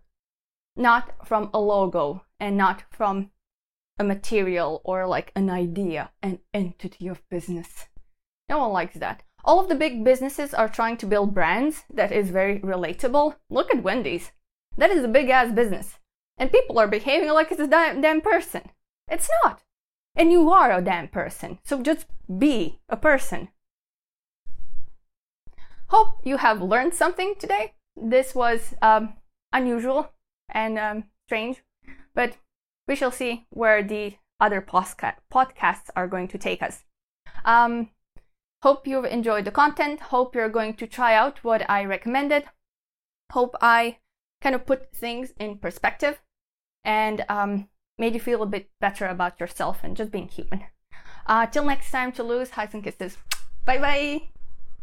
not 0.76 1.12
from 1.26 1.50
a 1.54 1.60
logo 1.60 2.24
and 2.40 2.58
not 2.58 2.84
from 2.92 3.32
a 3.98 4.04
material 4.04 4.82
or 4.84 5.08
like 5.08 5.32
an 5.36 5.50
idea, 5.50 6.12
an 6.22 6.40
entity 6.54 7.08
of 7.08 7.28
business. 7.30 7.88
No 8.50 8.60
one 8.60 8.74
likes 8.74 8.96
that. 8.96 9.24
All 9.44 9.60
of 9.60 9.70
the 9.70 9.76
big 9.76 10.04
businesses 10.04 10.54
are 10.54 10.68
trying 10.68 10.98
to 10.98 11.06
build 11.06 11.34
brands 11.34 11.84
that 11.94 12.12
is 12.12 12.30
very 12.30 12.60
relatable. 12.60 13.36
Look 13.50 13.74
at 13.74 13.84
Wendy's. 13.84 14.32
That 14.78 14.92
is 14.92 15.04
a 15.04 15.08
big 15.08 15.30
ass 15.30 15.54
business. 15.54 16.00
And 16.38 16.52
people 16.52 16.78
are 16.80 16.88
behaving 16.88 17.30
like 17.30 17.52
it's 17.52 17.62
a 17.62 17.68
damn, 17.68 18.22
person. 18.22 18.70
It's 19.10 19.30
not. 19.44 19.62
And 20.16 20.32
you 20.32 20.50
are 20.52 20.72
a 20.72 20.82
damn 20.82 21.08
person. 21.08 21.60
So 21.64 21.82
just 21.82 22.08
be 22.40 22.82
a 22.90 22.98
person. 22.98 23.50
Hope 25.88 26.20
you 26.24 26.38
have 26.38 26.62
learned 26.62 26.94
something 26.94 27.36
today. 27.40 27.74
This 27.96 28.36
was 28.36 28.74
um, 28.82 29.14
unusual 29.54 30.12
and 30.50 30.78
um, 30.80 31.04
strange, 31.28 31.64
but 32.14 32.38
we 32.88 32.96
shall 32.96 33.12
see 33.12 33.46
where 33.50 33.84
the 33.84 34.16
other 34.40 34.62
posca- 34.62 35.16
podcasts 35.32 35.90
are 35.96 36.08
going 36.08 36.28
to 36.30 36.38
take 36.38 36.62
us. 36.62 36.84
Um, 37.46 37.90
hope 38.64 38.88
you've 38.88 39.06
enjoyed 39.06 39.46
the 39.46 39.52
content. 39.52 40.00
Hope 40.00 40.36
you're 40.36 40.50
going 40.50 40.74
to 40.76 40.88
try 40.88 41.14
out 41.14 41.44
what 41.44 41.70
I 41.70 41.86
recommended. 41.86 42.46
Hope 43.32 43.56
I 43.62 43.98
kind 44.42 44.56
of 44.56 44.66
put 44.66 44.94
things 44.94 45.34
in 45.40 45.58
perspective 45.58 46.20
and 46.84 47.26
um, 47.30 47.70
made 47.98 48.14
you 48.14 48.20
feel 48.20 48.44
a 48.44 48.48
bit 48.48 48.70
better 48.80 49.08
about 49.08 49.40
yourself 49.40 49.80
and 49.84 49.96
just 49.96 50.12
being 50.12 50.28
human. 50.28 50.66
Uh, 51.28 51.46
till 51.48 51.66
next 51.66 51.90
time, 51.92 52.12
to 52.12 52.24
lose, 52.24 52.52
highs 52.52 52.74
and 52.74 52.84
kisses. 52.84 53.18
Bye 53.66 53.80
bye. 53.80 54.35